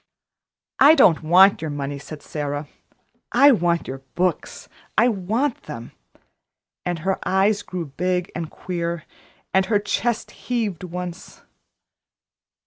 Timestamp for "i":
0.79-0.95, 3.31-3.51, 4.97-5.07